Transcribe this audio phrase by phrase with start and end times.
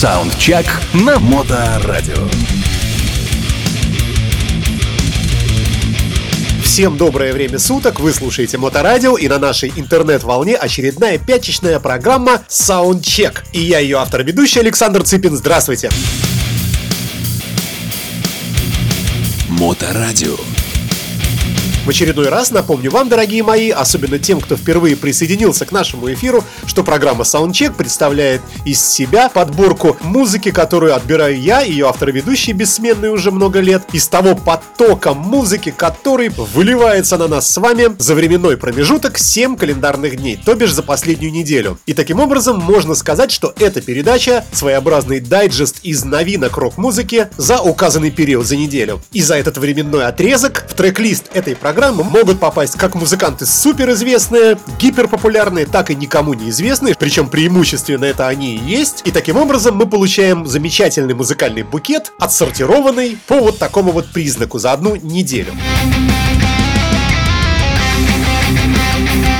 [0.00, 2.28] Саундчек на Моторадио.
[6.62, 13.38] Всем доброе время суток, вы слушаете Моторадио и на нашей интернет-волне очередная пятничная программа Soundcheck.
[13.52, 15.34] И я ее автор-ведущий Александр Цыпин.
[15.36, 15.90] Здравствуйте!
[19.48, 20.36] Моторадио.
[21.88, 26.44] В очередной раз напомню вам, дорогие мои, особенно тем, кто впервые присоединился к нашему эфиру,
[26.66, 33.30] что программа Soundcheck представляет из себя подборку музыки, которую отбираю я, ее автор-ведущий, бессменный уже
[33.30, 39.16] много лет, из того потока музыки, который выливается на нас с вами за временной промежуток
[39.16, 41.78] 7 календарных дней, то бишь за последнюю неделю.
[41.86, 48.10] И таким образом можно сказать, что эта передача своеобразный дайджест из новинок рок-музыки за указанный
[48.10, 49.00] период, за неделю.
[49.12, 54.58] И за этот временной отрезок в трек-лист этой программы программы могут попасть как музыканты суперизвестные,
[54.80, 59.02] гиперпопулярные, так и никому неизвестные, причем преимущественно это они и есть.
[59.04, 64.72] И таким образом мы получаем замечательный музыкальный букет, отсортированный по вот такому вот признаку за
[64.72, 65.52] одну неделю.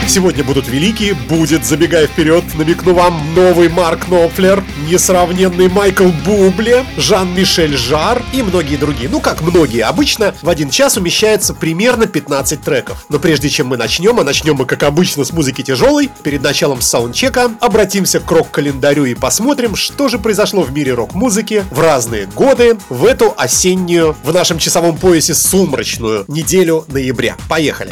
[0.09, 7.77] Сегодня будут великие, будет, забегая вперед, намекну вам, новый Марк Нопфлер, несравненный Майкл Бубле, Жан-Мишель
[7.77, 9.11] Жар и многие другие.
[9.11, 13.05] Ну как многие, обычно в один час умещается примерно 15 треков.
[13.11, 16.81] Но прежде чем мы начнем, а начнем мы как обычно с музыки тяжелой, перед началом
[16.81, 22.79] саундчека обратимся к рок-календарю и посмотрим, что же произошло в мире рок-музыки в разные годы
[22.89, 27.37] в эту осеннюю, в нашем часовом поясе сумрачную неделю ноября.
[27.47, 27.91] Поехали!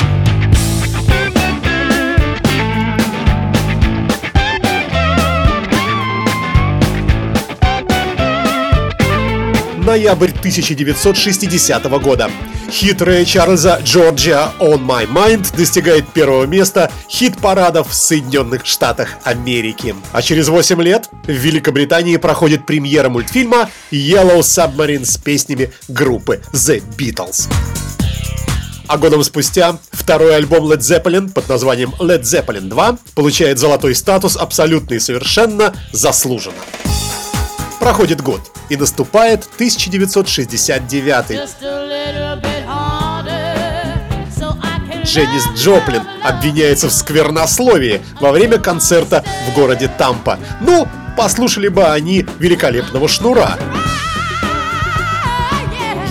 [9.97, 12.31] Ноябрь 1960 года.
[12.71, 19.95] Хит Рэя Чарльза «Georgia on My Mind» достигает первого места хит-парадов в Соединенных Штатах Америки.
[20.13, 26.83] А через 8 лет в Великобритании проходит премьера мультфильма Yellow Submarine с песнями группы The
[26.99, 27.49] Beatles.
[28.89, 34.37] А годом спустя второй альбом Led Zeppelin под названием Led Zeppelin 2 получает золотой статус
[34.37, 36.61] абсолютно и совершенно заслуженно.
[37.81, 41.41] Проходит год, и наступает 1969.
[45.05, 50.39] Дженнис Джоплин обвиняется в сквернословии во время концерта в городе Тампа.
[50.61, 53.57] Ну, послушали бы они великолепного шнура.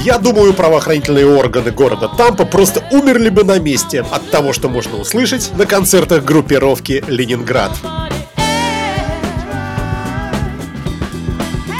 [0.04, 4.98] Я думаю, правоохранительные органы города Тампа просто умерли бы на месте от того, что можно
[4.98, 7.72] услышать на концертах группировки «Ленинград».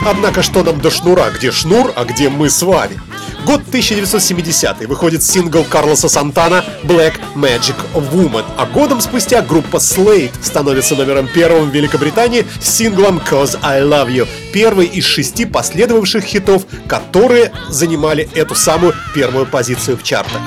[0.06, 1.32] Однако что нам до шнура?
[1.32, 3.00] Где шнур, а где мы с вами?
[3.44, 10.96] Год 1970 выходит сингл Карлоса Сантана Black Magic Woman, а годом спустя группа Slade становится
[10.96, 16.68] номером первым в Великобритании с синглом Cause I Love You, первый из шести последовавших хитов,
[16.88, 20.42] которые занимали эту самую первую позицию в чартах.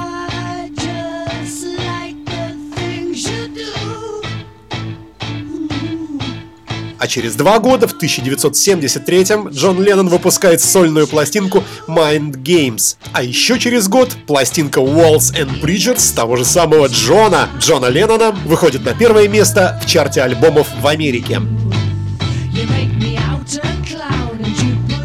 [6.99, 12.97] А через два года, в 1973-м, Джон Леннон выпускает сольную пластинку Mind Games.
[13.13, 18.85] А еще через год пластинка Walls and Bridges того же самого Джона, Джона Леннона, выходит
[18.85, 21.41] на первое место в чарте альбомов в Америке.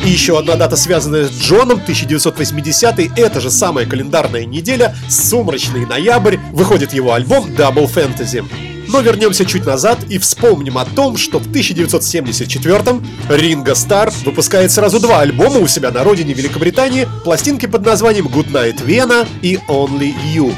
[0.03, 6.37] И еще одна дата, связанная с Джоном, 1980 это же самая календарная неделя, сумрачный ноябрь,
[6.51, 8.72] выходит его альбом Double Fantasy.
[8.93, 14.99] Но вернемся чуть назад и вспомним о том, что в 1974-м Ринго Стар выпускает сразу
[14.99, 20.13] два альбома у себя на родине Великобритании, пластинки под названием Good Night Vienna и Only
[20.35, 20.53] You.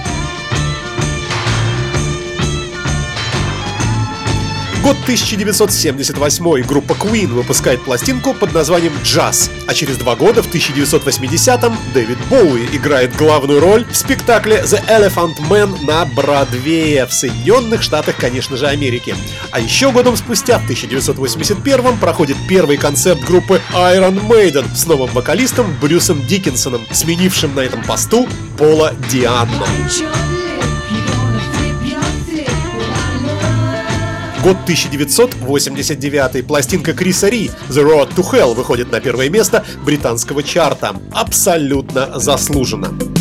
[4.85, 11.75] Год 1978 группа Queen выпускает пластинку под названием «Джаз», а через два года, в 1980-м,
[11.96, 18.18] Дэвид Боуи играет главную роль в спектакле «The Elephant Man» на Бродвее в Соединенных Штатах,
[18.18, 19.16] конечно же, Америки.
[19.50, 25.75] А еще годом спустя, в 1981-м, проходит первый концерт группы Iron Maiden с новым вокалистом
[25.81, 29.65] Брюсом Диккенсоном, сменившим на этом посту Пола Дианно.
[34.45, 36.45] Год 1989.
[36.45, 40.95] Пластинка Криса Ри «The Road to Hell» выходит на первое место британского чарта.
[41.12, 43.14] Абсолютно заслуженно.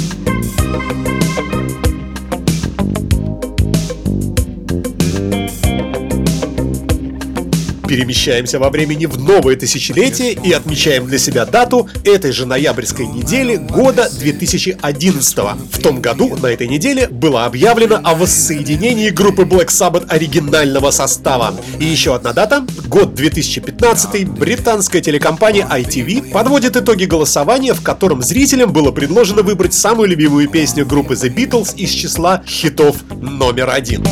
[7.95, 13.55] Перемещаемся во времени в новое тысячелетие и отмечаем для себя дату этой же ноябрьской недели
[13.55, 15.39] года 2011.
[15.71, 21.55] В том году на этой неделе было объявлено о воссоединении группы Black Sabbath оригинального состава.
[21.79, 28.73] И еще одна дата, год 2015, британская телекомпания ITV подводит итоги голосования, в котором зрителям
[28.73, 34.05] было предложено выбрать самую любимую песню группы The Beatles из числа хитов номер один.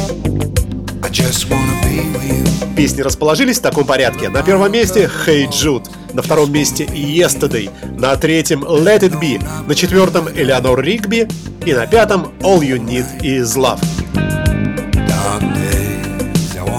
[2.77, 4.29] Песни расположились в таком порядке.
[4.29, 9.75] На первом месте Hey Jude, на втором месте Yesterday, на третьем Let It Be, на
[9.75, 11.33] четвертом Eleanor Rigby
[11.67, 13.81] и на пятом All You Need Is Love.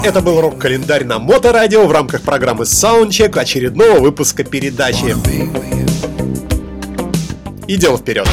[0.03, 5.15] Это был рок-календарь на Моторадио в рамках программы Soundcheck очередного выпуска передачи.
[7.67, 8.27] Идем вперед.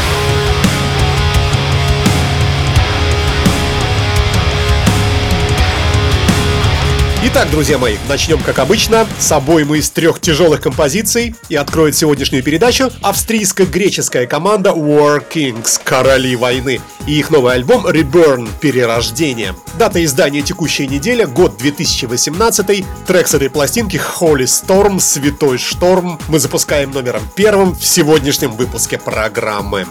[7.22, 12.42] Итак, друзья мои, начнем как обычно с обоим из трех тяжелых композиций и откроет сегодняшнюю
[12.42, 19.54] передачу австрийско-греческая команда War Kings Короли войны и их новый альбом Reborn Перерождение.
[19.78, 26.38] Дата издания текущей неделя год 2018, трек с этой пластинки Holy Storm Святой Шторм мы
[26.38, 29.86] запускаем номером первым в сегодняшнем выпуске программы.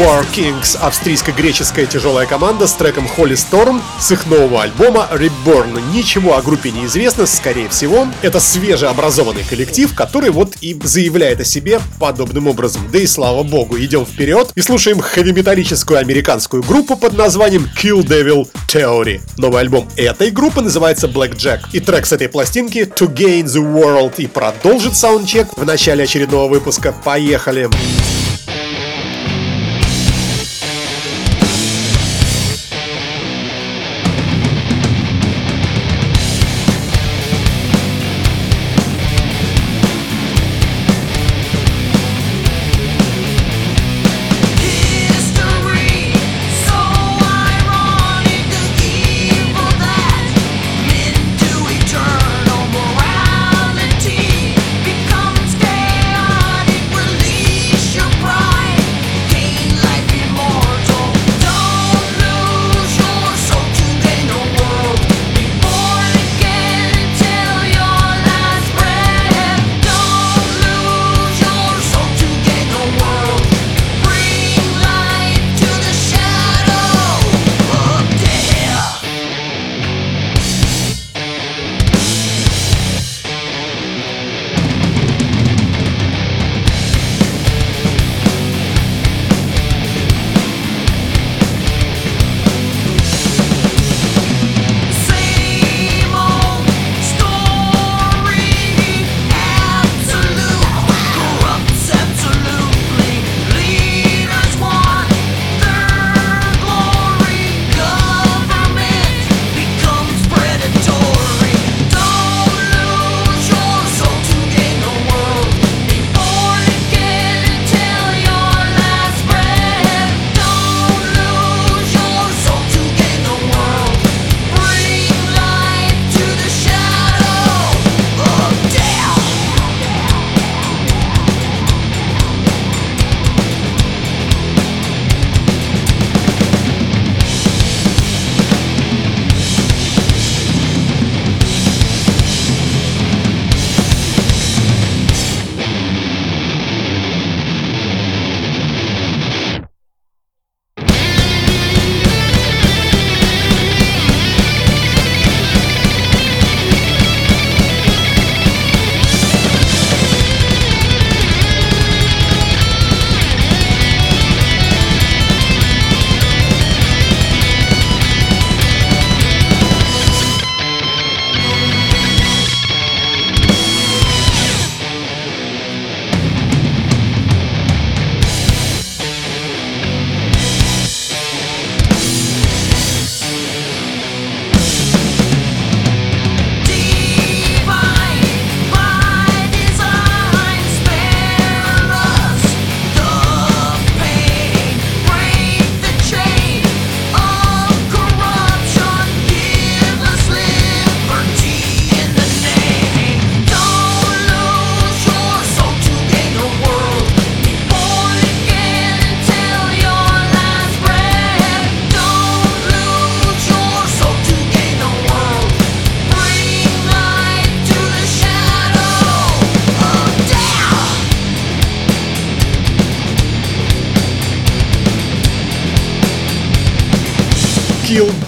[0.00, 5.80] War Kings, австрийско-греческая тяжелая команда с треком Holy Storm с их нового альбома Reborn.
[5.92, 11.44] Ничего о группе не известно, скорее всего, это свежеобразованный коллектив, который вот и заявляет о
[11.44, 12.82] себе подобным образом.
[12.90, 18.48] Да и слава богу, идем вперед и слушаем хэви-металлическую американскую группу под названием Kill Devil
[18.66, 19.20] Theory.
[19.36, 21.60] Новый альбом этой группы называется Blackjack.
[21.72, 26.48] И трек с этой пластинки To Gain the World и продолжит саундчек в начале очередного
[26.48, 26.92] выпуска.
[27.04, 27.66] Поехали!
[27.66, 28.13] Поехали!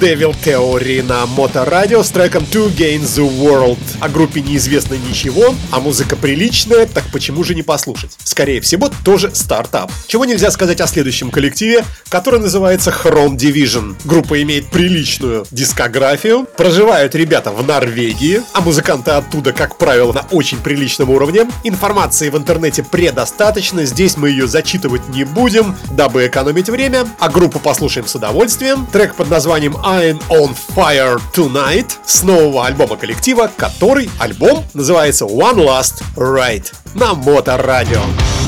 [0.00, 3.78] Devil Theory на Моторадио с треком To Gain the World.
[4.00, 8.10] О группе неизвестно ничего, а музыка приличная, так почему же не послушать?
[8.22, 9.90] Скорее всего, тоже стартап.
[10.06, 13.96] Чего нельзя сказать о следующем коллективе, который называется Chrome Division.
[14.04, 20.58] Группа имеет приличную дискографию, проживают ребята в Норвегии, а музыканты оттуда, как правило, на очень
[20.58, 21.48] приличном уровне.
[21.64, 27.58] Информации в интернете предостаточно, здесь мы ее зачитывать не будем, дабы экономить время, а группу
[27.58, 28.86] послушаем с удовольствием.
[28.92, 35.64] Трек под названием I'm on Fire Tonight с нового альбома коллектива, который альбом называется One
[35.64, 38.00] Last Ride на Моторадио.
[38.00, 38.45] радио.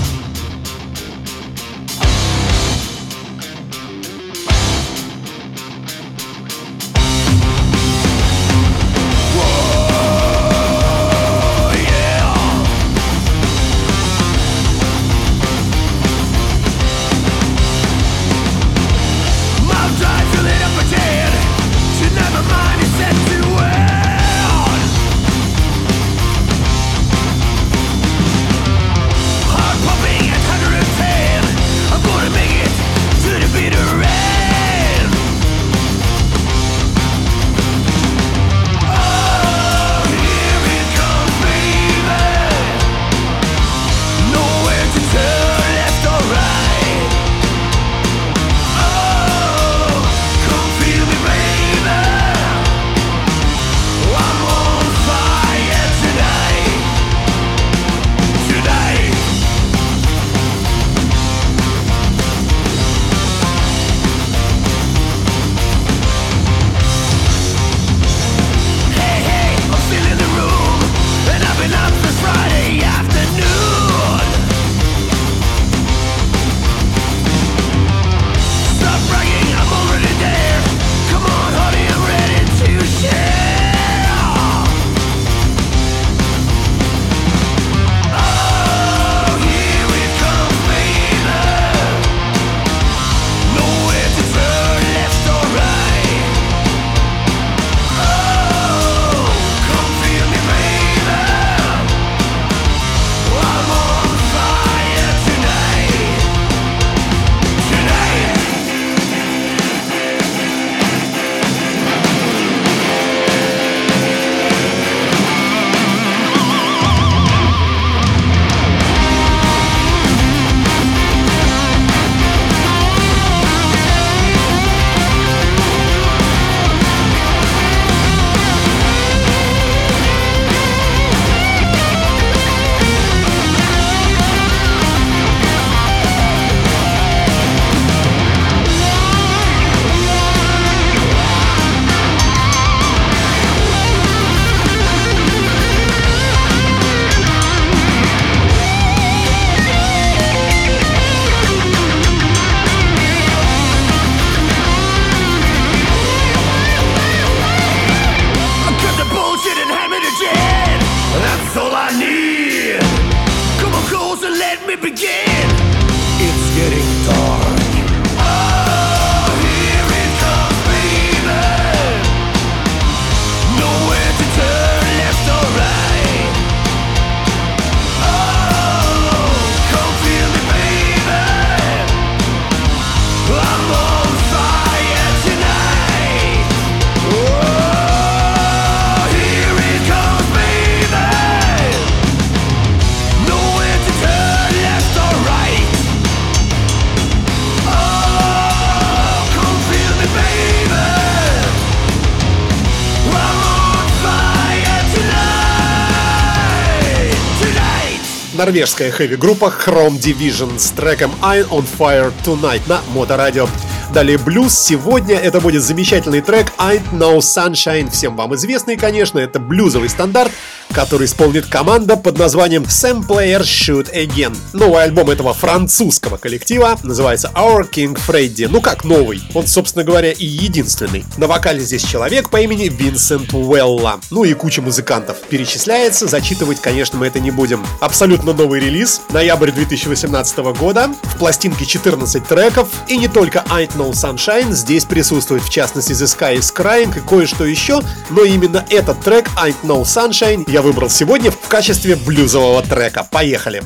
[208.48, 213.46] Норвежская хэви-группа Chrome Division с треком I'm on Fire Tonight на Моторадио.
[213.92, 214.54] Далее блюз.
[214.54, 217.90] Сегодня это будет замечательный трек Ain't No Sunshine.
[217.90, 220.32] Всем вам известный, конечно, это блюзовый стандарт,
[220.78, 224.36] который исполнит команда под названием Sam Player Shoot Again.
[224.52, 228.46] Новый альбом этого французского коллектива называется Our King Freddy.
[228.48, 229.20] Ну как новый?
[229.34, 231.04] Он, собственно говоря, и единственный.
[231.16, 233.98] На вокале здесь человек по имени Винсент Уэлла.
[234.12, 235.16] Ну и куча музыкантов.
[235.28, 237.66] Перечисляется, зачитывать, конечно, мы это не будем.
[237.80, 240.92] Абсолютно новый релиз, ноябрь 2018 года.
[241.02, 242.68] В пластинке 14 треков.
[242.86, 247.00] И не только Ain't No Sunshine здесь присутствует, в частности, The Sky is Crying и
[247.00, 247.80] кое-что еще.
[248.10, 253.06] Но именно этот трек Ain't No Sunshine я выбрал сегодня в качестве блюзового трека.
[253.10, 253.62] Поехали!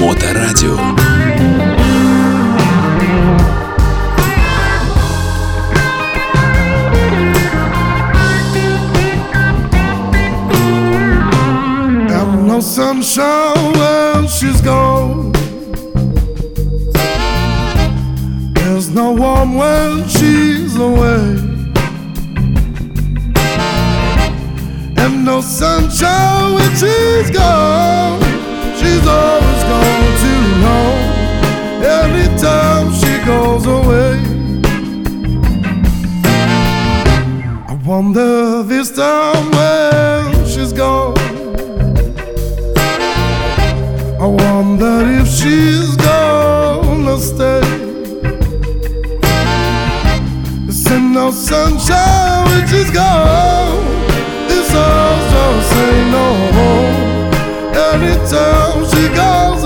[0.00, 0.80] Моторадио.
[12.46, 13.73] No sunshine
[18.94, 21.36] no warm when she's away.
[24.96, 28.20] And no sunshine when she's gone.
[28.78, 30.98] She's always gone too long.
[32.02, 34.14] Anytime she goes away.
[37.66, 39.53] I wonder this time
[51.24, 53.82] no sunshine when she's gone.
[54.46, 56.26] This house don't say no
[56.58, 57.32] home.
[57.92, 59.63] Anytime she goes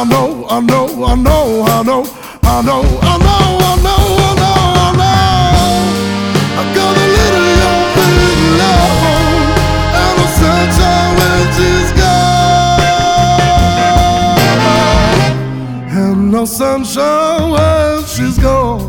[0.00, 2.04] I know, I know, I know, I know,
[2.42, 5.12] I know, I know, I know, I know, I know.
[6.56, 9.04] I got a little young baby love
[10.00, 12.80] and the sunshine when she's gone,
[15.98, 18.88] and no sunshine when she's gone.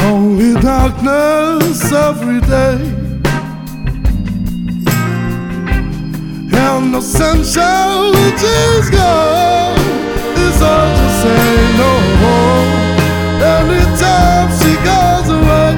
[0.00, 3.01] Only darkness every day.
[6.64, 9.78] And no sunshine which is gone.
[10.42, 11.46] It's hard to say
[11.82, 12.66] no more.
[13.58, 15.72] Anytime she goes away.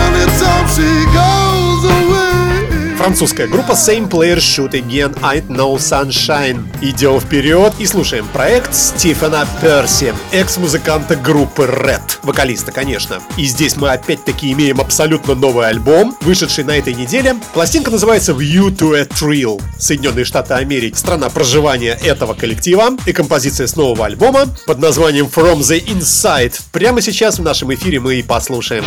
[3.06, 6.64] французская группа Same Player Shoot Again I No Sunshine.
[6.82, 13.20] Идем вперед и слушаем проект Стивена Перси, экс-музыканта группы Red, вокалиста, конечно.
[13.36, 17.36] И здесь мы опять-таки имеем абсолютно новый альбом, вышедший на этой неделе.
[17.54, 19.62] Пластинка называется View to a Thrill.
[19.78, 25.60] Соединенные Штаты Америки, страна проживания этого коллектива и композиция с нового альбома под названием From
[25.60, 26.60] the Inside.
[26.72, 28.84] Прямо сейчас в нашем эфире мы и послушаем.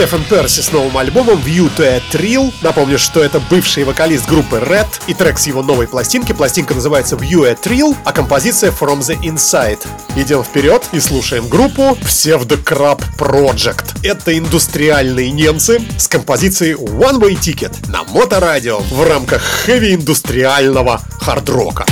[0.00, 2.54] Стефан Перси с новым альбомом View to a Thrill.
[2.62, 6.32] Напомню, что это бывший вокалист группы Red и трек с его новой пластинки.
[6.32, 9.86] Пластинка называется View a Thrill, а композиция From the Inside.
[10.16, 13.98] Идем вперед и слушаем группу Pseudo Crab Project.
[14.02, 21.84] Это индустриальные немцы с композицией One Way Ticket на Моторадио в рамках хэви-индустриального хард-рока.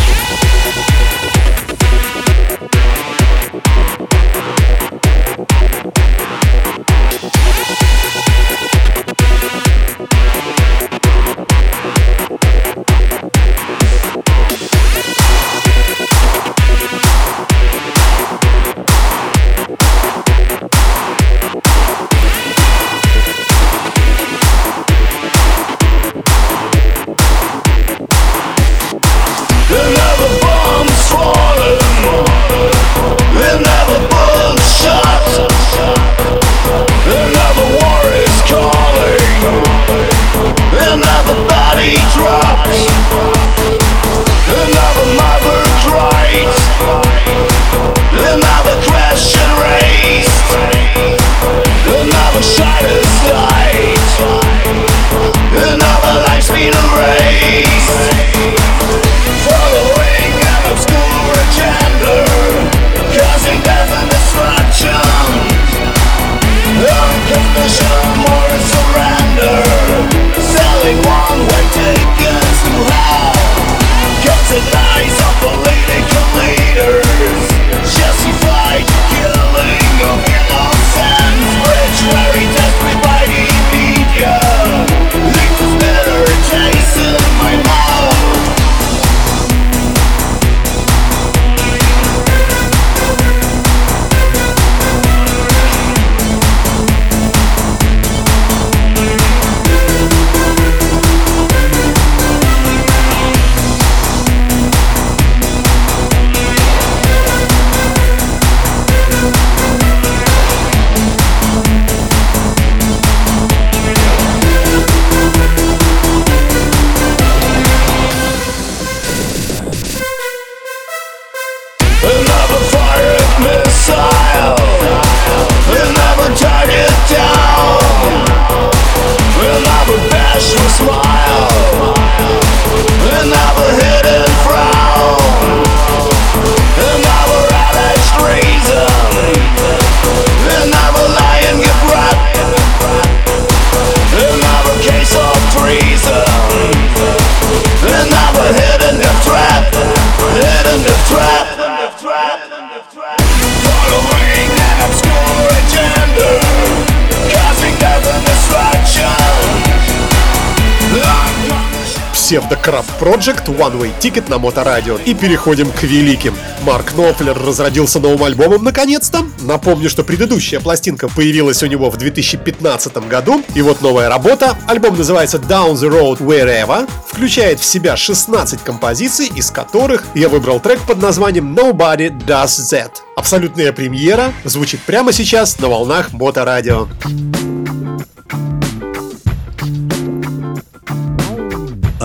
[163.78, 164.98] One Way на Моторадио.
[165.04, 166.34] И переходим к великим.
[166.62, 169.26] Марк Knopfler разродился новым альбомом наконец-то.
[169.40, 173.42] Напомню, что предыдущая пластинка появилась у него в 2015 году.
[173.54, 174.56] И вот новая работа.
[174.66, 176.88] Альбом называется Down the Road Wherever.
[177.06, 182.90] Включает в себя 16 композиций, из которых я выбрал трек под названием Nobody Does That.
[183.16, 186.88] Абсолютная премьера звучит прямо сейчас на волнах Моторадио.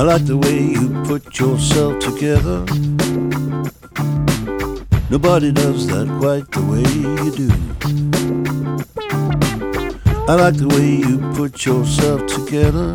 [0.04, 2.66] I like the way you put yourself together.
[5.10, 7.50] Nobody does that quite the way you do.
[10.28, 12.92] I like the way you put yourself together.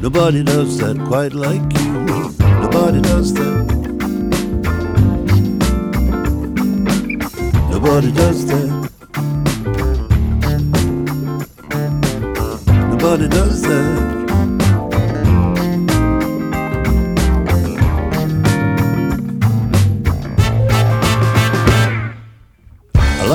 [0.00, 1.92] Nobody does that quite like you.
[2.60, 3.64] Nobody does that.
[7.70, 8.90] Nobody does that.
[12.90, 14.15] Nobody does that.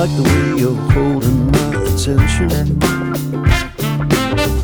[0.02, 2.48] Like the way you're holding my attention.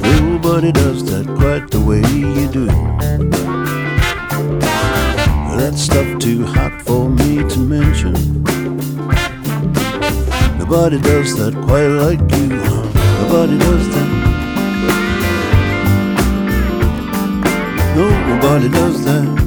[0.03, 2.67] Nobody does that quite the way you do.
[5.57, 8.15] That stuff too hot for me to mention.
[10.59, 12.49] Nobody does that quite like you.
[13.23, 14.09] Nobody does that.
[17.95, 19.38] Nobody does that.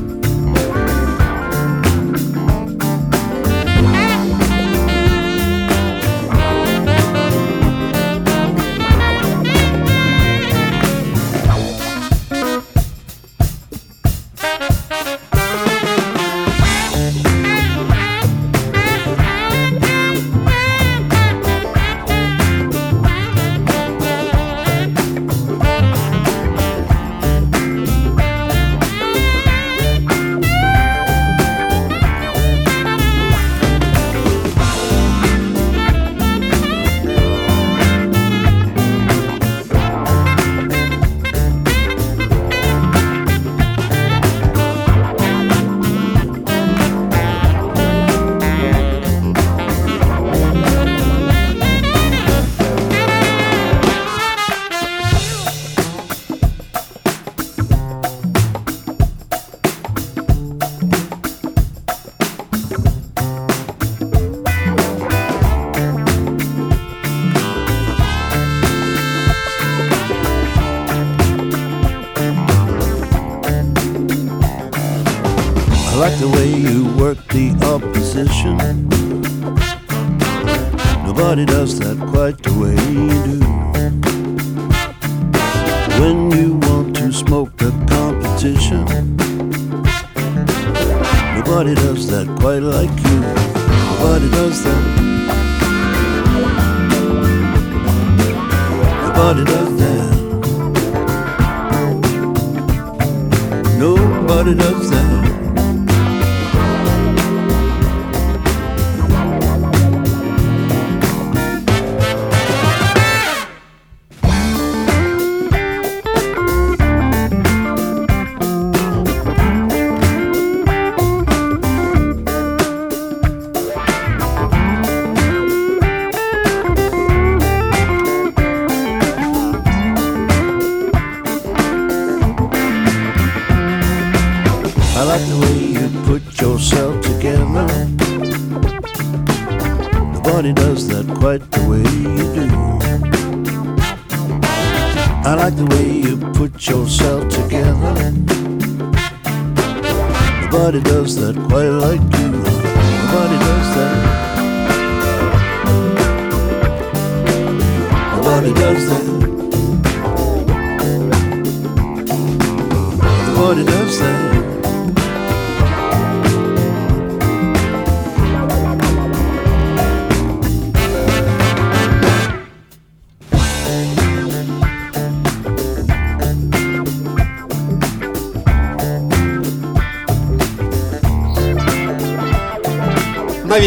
[158.74, 159.11] loves.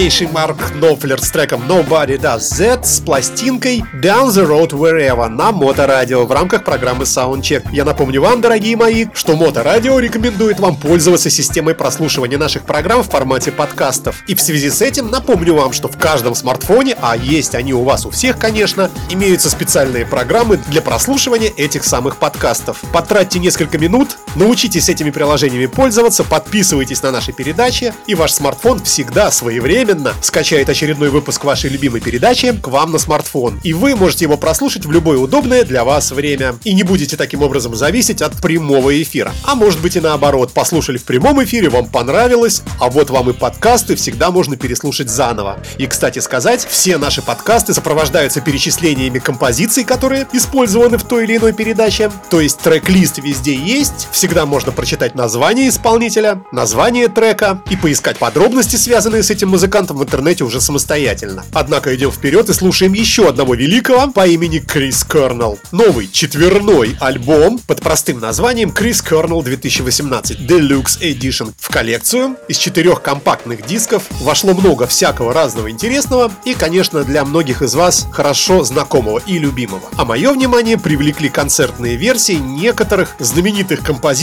[0.05, 5.51] Новейший Марк Knopfler с треком Nobody Does That с пластинкой Down the Road Wherever на
[5.51, 7.69] Моторадио в рамках программы Soundcheck.
[7.73, 13.09] Я напомню вам, дорогие мои, что Моторадио рекомендует вам пользоваться системой прослушивания наших программ в
[13.09, 14.23] формате подкастов.
[14.27, 17.83] И в связи с этим напомню вам, что в каждом смартфоне, а есть они у
[17.83, 22.83] вас у всех, конечно, имеются специальные программы для прослушивания этих самых подкастов.
[22.93, 29.31] Потратьте несколько минут, научитесь этими приложениями пользоваться, подписывайтесь на наши передачи, и ваш смартфон всегда
[29.31, 33.61] своевременно скачает очередной выпуск вашей любимой передачи к вам на смартфон.
[33.63, 36.57] И вы можете его прослушать в любое удобное для вас время.
[36.65, 39.33] И не будете таким образом зависеть от прямого эфира.
[39.45, 43.33] А может быть и наоборот, послушали в прямом эфире, вам понравилось, а вот вам и
[43.33, 45.59] подкасты всегда можно переслушать заново.
[45.79, 51.53] И, кстати сказать, все наши подкасты сопровождаются перечислениями композиций, которые использованы в той или иной
[51.53, 52.11] передаче.
[52.31, 58.77] То есть трек-лист везде есть, всегда можно прочитать название исполнителя, название трека и поискать подробности,
[58.77, 61.45] связанные с этим музыкантом в интернете уже самостоятельно.
[61.53, 65.59] Однако идем вперед и слушаем еще одного великого по имени Крис Кернелл.
[65.73, 71.53] Новый четверной альбом под простым названием Крис Кернелл 2018 Deluxe Edition.
[71.59, 77.61] В коллекцию из четырех компактных дисков вошло много всякого разного интересного и, конечно, для многих
[77.61, 79.83] из вас хорошо знакомого и любимого.
[79.99, 84.14] А мое внимание привлекли концертные версии некоторых знаменитых композиций,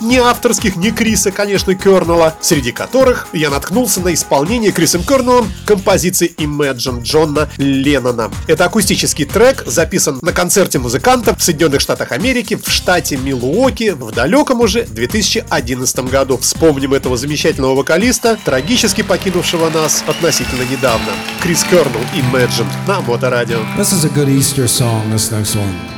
[0.00, 6.34] не авторских, не Криса, конечно, Кернелла, среди которых я наткнулся на исполнение Крисом Кернеллом композиции
[6.36, 8.30] Imagine Джона Леннона.
[8.46, 14.12] Это акустический трек, записан на концерте музыкантов в Соединенных Штатах Америки в штате Милуоки в
[14.12, 16.38] далеком уже 2011 году.
[16.38, 21.12] Вспомним этого замечательного вокалиста, трагически покинувшего нас относительно недавно.
[21.42, 23.60] Крис Кернелл Imagine на Моторадио.
[23.76, 25.97] This is a good Easter song, this next one.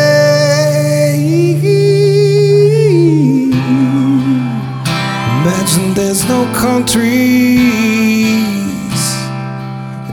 [5.71, 7.07] Imagine there's no countries.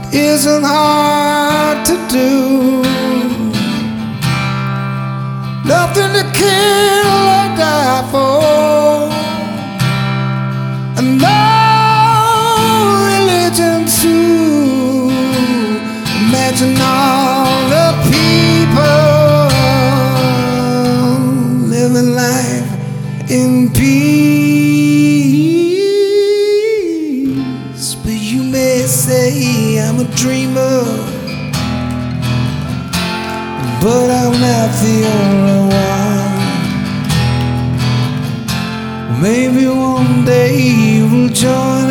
[0.07, 2.81] It isn't hard to do.
[5.67, 8.38] Nothing to kill or die for.
[34.81, 36.39] The only one.
[39.21, 41.88] Maybe one day you will join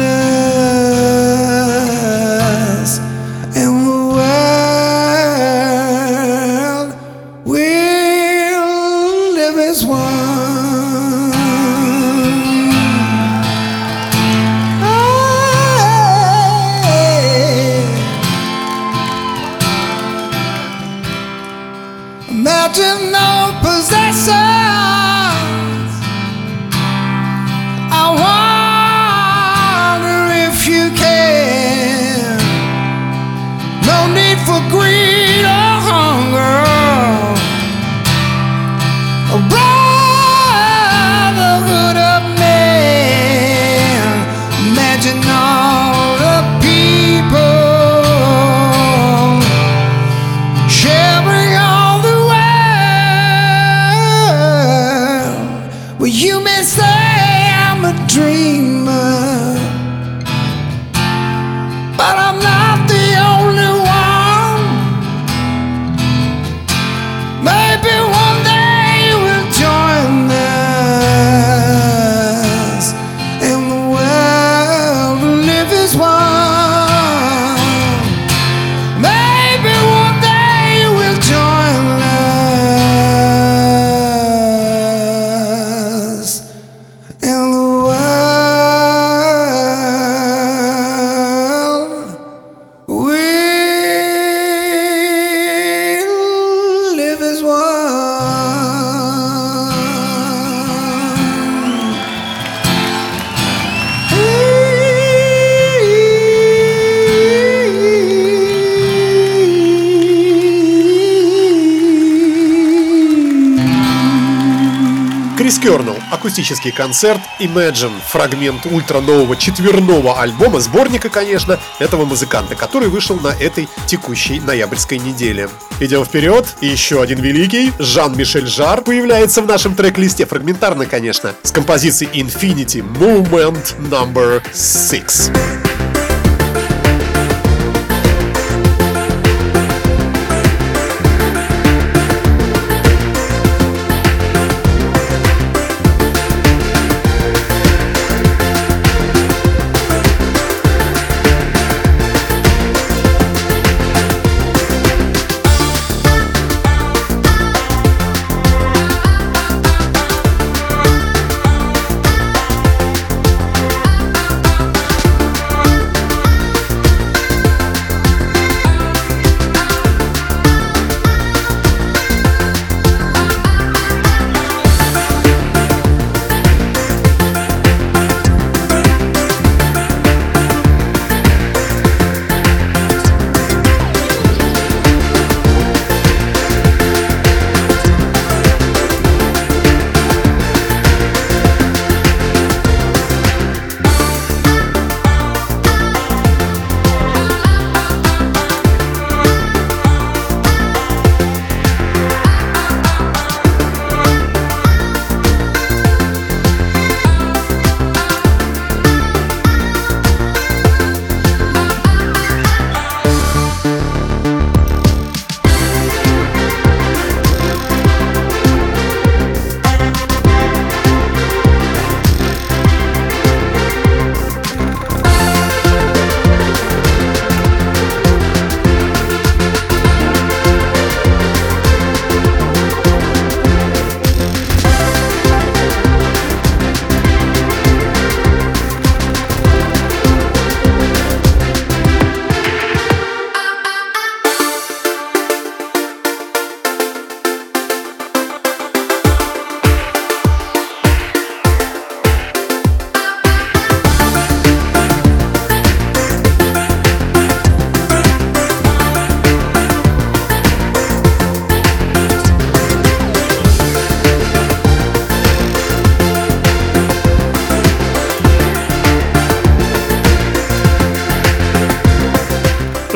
[115.49, 122.89] Крис Кернел, акустический концерт Imagine, фрагмент ультра нового четверного альбома, сборника, конечно, этого музыканта, который
[122.89, 125.49] вышел на этой текущей ноябрьской неделе.
[125.81, 132.11] Идем вперед, еще один великий, Жан-Мишель Жар, появляется в нашем трек-листе, фрагментарно, конечно, с композицией
[132.21, 135.31] Infinity Movement Number 6.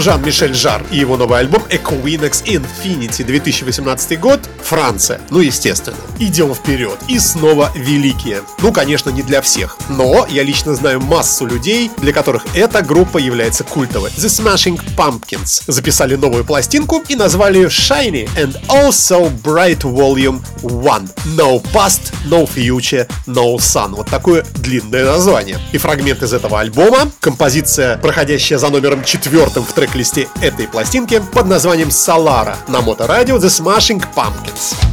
[0.03, 5.20] Жан-Мишель Жар и его новый альбом Equinox Infinity 2018 год, Франция.
[5.30, 5.96] Ну, естественно.
[6.18, 6.98] Идем вперед.
[7.07, 8.42] И снова великие.
[8.62, 9.78] Ну, конечно, не для всех.
[9.88, 14.11] Но я лично знаю массу людей, для которых эта группа является культовой.
[14.11, 21.12] The Smashing Pumpkins записали новую пластинку и назвали ее Shiny and Also Bright Volume 1.
[21.25, 23.95] No Past, No Future, No Sun.
[23.95, 25.59] Вот такое длинное название.
[25.73, 31.47] И фрагмент из этого альбома, композиция, проходящая за номером четвертым в трек-листе этой пластинки под
[31.47, 34.91] названием Solara на моторадио The Smashing Pumpkins.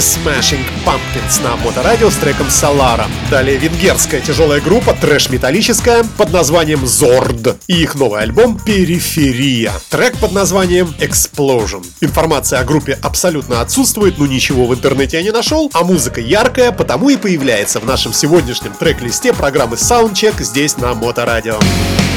[0.00, 3.06] The Smashing Pumpkins на моторадио с треком Solara.
[3.30, 7.58] Далее венгерская тяжелая группа, трэш-металлическая, под названием Zord.
[7.66, 9.74] И их новый альбом Периферия.
[9.90, 11.84] Трек под названием Explosion.
[12.00, 16.72] Информация о группе абсолютно отсутствует, но ничего в интернете я не нашел, а музыка яркая,
[16.72, 21.58] потому и появляется в нашем сегодняшнем трек-листе программы Soundcheck здесь на Моторадио.
[21.58, 22.09] Long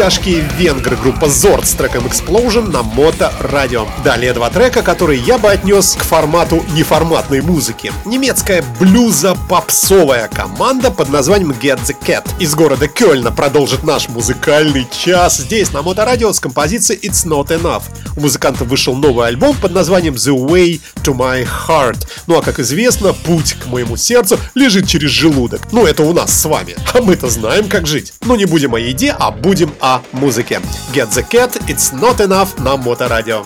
[0.00, 3.86] тяжкие венгры группа Zord с треком Explosion на Мото Радио.
[4.02, 7.92] Далее два трека, которые я бы отнес к формату неформатной музыки.
[8.06, 15.36] Немецкая блюза-попсовая команда под названием Get the Cat из города Кёльна продолжит наш музыкальный час
[15.36, 17.82] здесь на Мото Радио с композицией It's Not Enough.
[18.16, 22.08] У музыкантов вышел новый альбом под названием The Way to My Heart.
[22.26, 25.60] Ну а как известно, путь к моему сердцу лежит через желудок.
[25.72, 26.74] Ну это у нас с вами.
[26.94, 28.14] А мы-то знаем, как жить.
[28.22, 30.59] Но не будем о еде, а будем о музыке.
[30.93, 33.43] Get the Cat, It's Not Enough на Моторадио.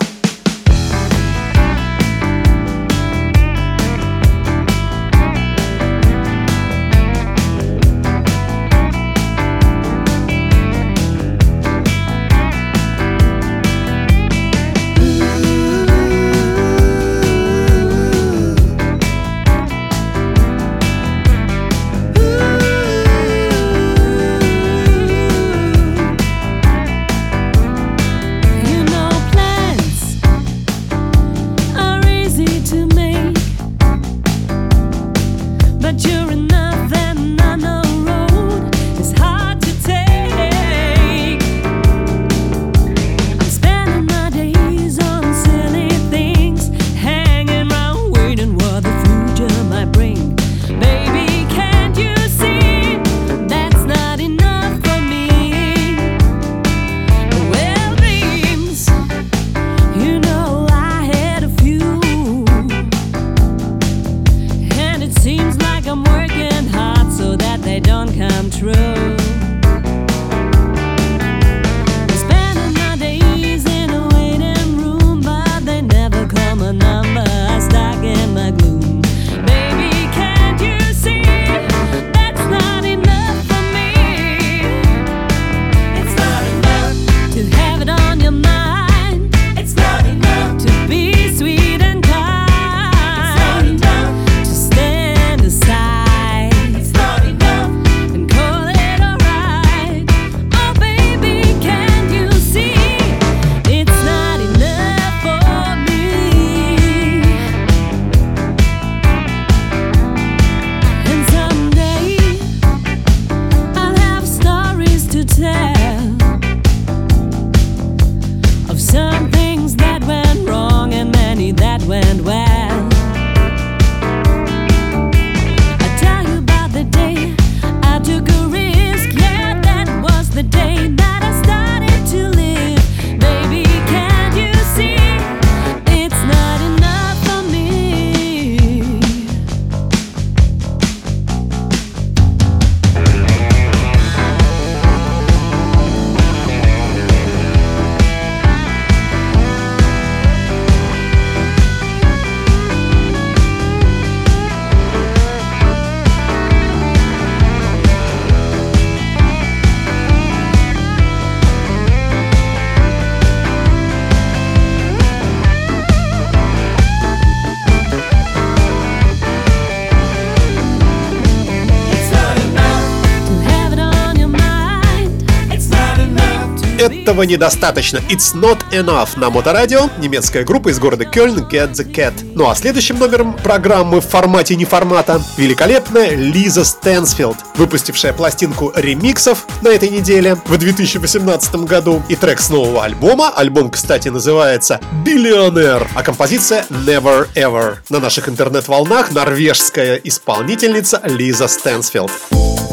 [177.05, 177.99] Этого недостаточно.
[178.09, 179.91] It's not enough на Моторадио.
[179.99, 182.13] Немецкая группа из города Кёльн Get the Cat.
[182.33, 189.45] Ну а следующим номером программы в формате не формата великолепная Лиза Стэнсфилд, выпустившая пластинку ремиксов
[189.61, 193.29] на этой неделе в 2018 году и трек с нового альбома.
[193.29, 197.75] Альбом, кстати, называется «Биллионер», а композиция «Never Ever».
[197.89, 202.09] На наших интернет-волнах норвежская исполнительница Лиза Стэнсфилд.
[202.31, 202.64] If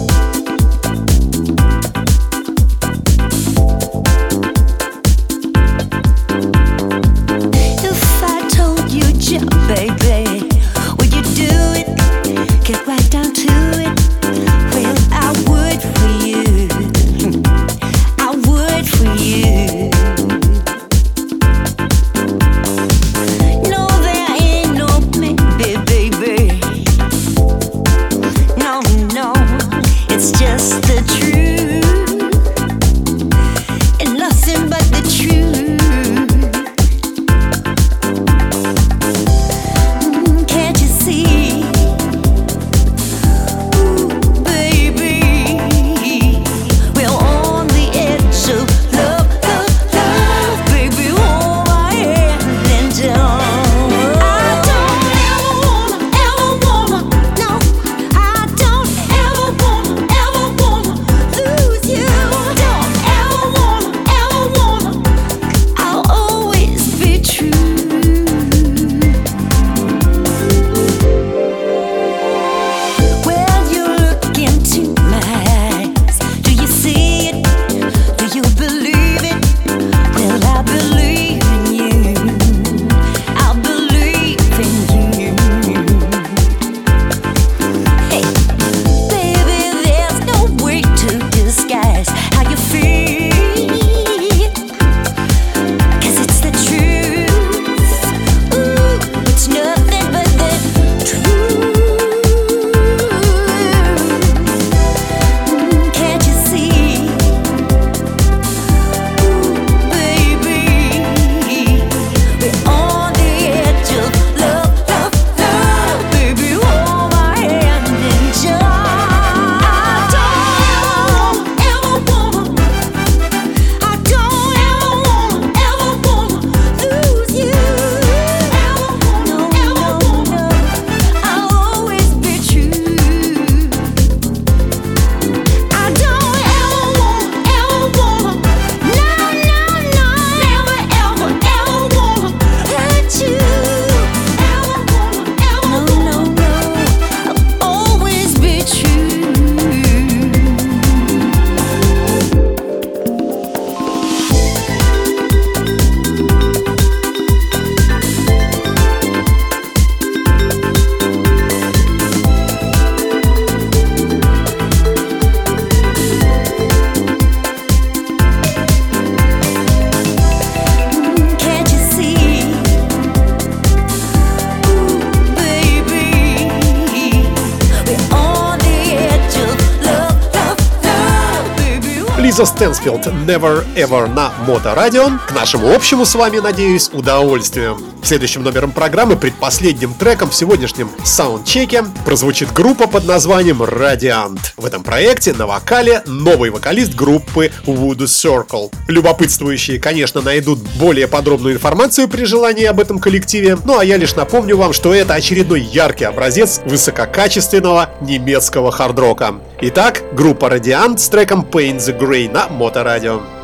[182.43, 185.11] Лиза Стэнсфилд Never Ever на Моторадио.
[185.29, 187.79] К нашему общему с вами, надеюсь, удовольствию.
[188.03, 194.41] Следующим номером программы, предпоследним треком в сегодняшнем саундчеке прозвучит группа под названием Radiant.
[194.57, 198.73] В этом проекте на вокале новый вокалист группы Voodoo Circle.
[198.89, 204.17] Любопытствующие, конечно, найдут более подробную информацию при желании об этом коллективе, ну а я лишь
[204.17, 209.37] напомню вам, что это очередной яркий образец высококачественного немецкого хардрока.
[209.61, 213.42] Итак, группа Radiant с треком Paint the Grey на Моторадио.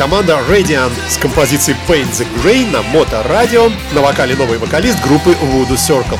[0.00, 5.74] Команда Radiant с композицией Paint the Grey на моторадио на вокале новый вокалист группы Voodoo
[5.74, 6.18] Circle.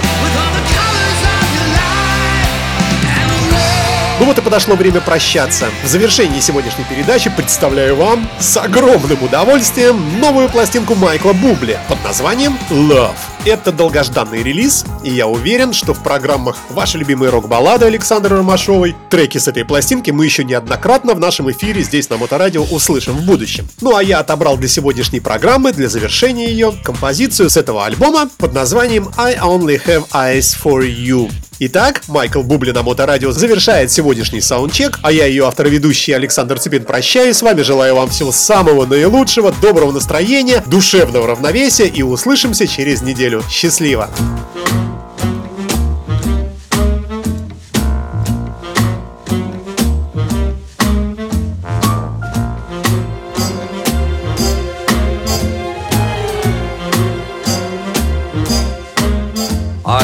[4.18, 5.70] Ну вот и подошло время прощаться.
[5.82, 12.58] В завершении сегодняшней передачи представляю вам с огромным удовольствием новую пластинку Майкла Бубли под названием
[12.68, 13.29] Love.
[13.46, 19.38] Это долгожданный релиз, и я уверен, что в программах «Ваши любимые рок-баллады» Александры Ромашовой треки
[19.38, 23.66] с этой пластинки мы еще неоднократно в нашем эфире здесь на Моторадио услышим в будущем.
[23.80, 28.52] Ну а я отобрал для сегодняшней программы, для завершения ее, композицию с этого альбома под
[28.52, 31.30] названием I Only Have Eyes For You.
[31.62, 36.58] Итак, Майкл Бубли на Моторадио завершает сегодняшний саундчек, а я ее автор и ведущий Александр
[36.58, 42.66] Цыпин прощаюсь с вами, желаю вам всего самого наилучшего, доброго настроения, душевного равновесия и услышимся
[42.66, 43.42] через неделю.
[43.50, 44.08] Счастливо!
[44.54, 45.09] Are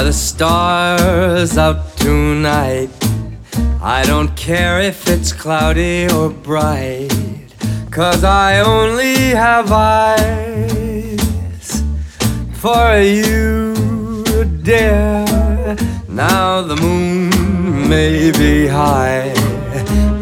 [0.06, 2.88] the stars out tonight?
[3.82, 7.10] I don't care if it's cloudy or bright,
[7.90, 10.62] cause I only have eyes
[12.52, 13.74] for you,
[14.62, 15.24] dear.
[16.08, 19.34] Now the moon may be high,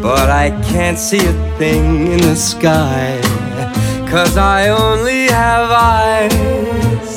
[0.01, 3.21] but I can't see a thing in the sky,
[4.09, 7.09] cause I only have eyes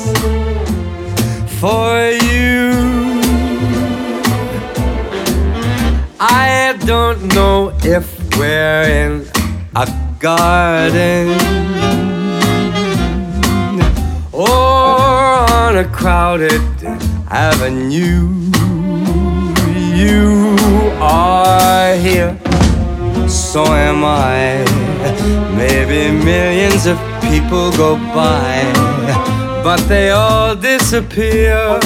[1.59, 2.28] for you.
[6.89, 9.23] Don't know if we're in
[9.75, 9.85] a
[10.17, 11.29] garden
[14.33, 16.63] or on a crowded
[17.29, 18.33] avenue.
[19.95, 20.57] You
[20.99, 22.35] are here,
[23.29, 24.65] so am I.
[25.55, 28.63] Maybe millions of people go by,
[29.63, 31.79] but they all disappear